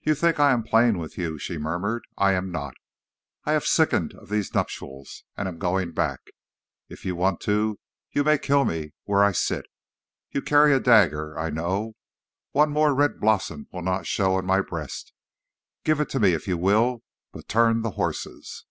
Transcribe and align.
"'You 0.00 0.14
think 0.14 0.40
I 0.40 0.52
am 0.52 0.62
playing 0.62 0.96
with 0.96 1.18
you,' 1.18 1.38
she 1.38 1.58
murmured. 1.58 2.04
'I 2.16 2.32
am 2.32 2.50
not. 2.50 2.72
I 3.44 3.52
have 3.52 3.66
sickened 3.66 4.14
of 4.14 4.30
these 4.30 4.54
nuptials 4.54 5.24
and 5.36 5.46
am 5.46 5.58
going 5.58 5.92
back. 5.92 6.20
If 6.88 7.04
you 7.04 7.14
want 7.14 7.42
to, 7.42 7.78
you 8.10 8.24
may 8.24 8.38
kill 8.38 8.64
me 8.64 8.94
where 9.04 9.22
I 9.22 9.32
sit. 9.32 9.66
You 10.30 10.40
carry 10.40 10.72
a 10.72 10.80
dagger, 10.80 11.38
I 11.38 11.50
know; 11.50 11.92
one 12.52 12.70
more 12.70 12.94
red 12.94 13.20
blossom 13.20 13.66
will 13.70 13.82
not 13.82 14.06
show 14.06 14.36
on 14.36 14.46
my 14.46 14.62
breast. 14.62 15.12
Give 15.84 16.00
it 16.00 16.08
to 16.08 16.20
me 16.20 16.32
if 16.32 16.48
you 16.48 16.56
will, 16.56 17.02
but 17.30 17.46
turn 17.46 17.82
the 17.82 17.90
horses.' 18.00 18.64